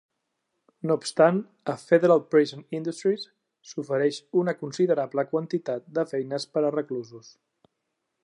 [0.91, 1.35] No obstant,
[1.73, 3.27] a Federal Prison Industries
[3.73, 7.33] s'ofereix una considerable quantitat de feines per a reclusos.